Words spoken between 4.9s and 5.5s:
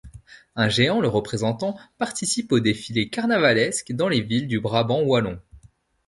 wallon.